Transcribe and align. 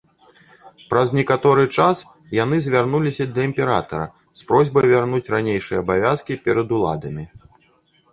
Праз 0.91 1.09
некаторы 1.17 1.65
час 1.81 1.99
яны 2.37 2.57
звярнуліся 2.67 3.27
да 3.33 3.41
імператара 3.49 4.07
з 4.41 4.47
просьбай 4.53 4.89
вярнуць 4.93 5.31
ранейшыя 5.35 5.83
абавязкі 5.85 6.39
перад 6.49 6.67
уладамі. 6.79 7.25